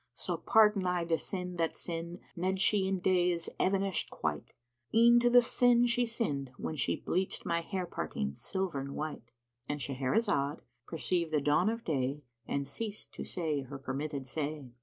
So 0.15 0.35
pardon 0.37 0.87
I 0.87 1.05
the 1.05 1.19
sin 1.19 1.57
that 1.57 1.75
sin 1.75 2.21
* 2.29 2.35
nčd 2.35 2.59
she 2.59 2.87
in 2.87 3.01
days 3.01 3.49
evanisht 3.59 4.09
quite; 4.09 4.51
E'en 4.91 5.19
to 5.19 5.29
the 5.29 5.43
sin 5.43 5.85
she 5.85 6.07
sinned 6.07 6.49
when 6.57 6.75
she 6.75 6.95
* 7.01 7.05
Bleached 7.05 7.45
my 7.45 7.61
hair 7.61 7.85
parting 7.85 8.33
silvern 8.33 8.95
white." 8.95 9.29
—And 9.69 9.79
Shahrazad 9.79 10.61
perceived 10.87 11.29
the 11.31 11.39
dawn 11.39 11.69
of 11.69 11.83
day 11.83 12.23
and 12.47 12.67
ceased 12.67 13.13
to 13.13 13.25
say 13.25 13.61
her 13.61 13.77
permitted 13.77 14.25
say. 14.25 14.71